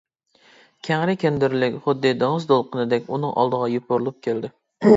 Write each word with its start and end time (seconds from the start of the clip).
كەڭرى 0.87 1.13
كەندىرلىك 1.23 1.77
خۇددى 1.85 2.15
دېڭىز 2.25 2.49
دولقۇنىدەك 2.55 3.13
ئۇنىڭ 3.17 3.37
ئالدىغا 3.43 3.71
يوپۇرۇلۇپ 3.77 4.21
كەلدى. 4.29 4.55